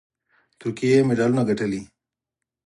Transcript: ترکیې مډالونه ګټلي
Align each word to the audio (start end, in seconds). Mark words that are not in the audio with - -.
ترکیې 0.59 0.99
مډالونه 1.07 1.43
ګټلي 1.49 1.81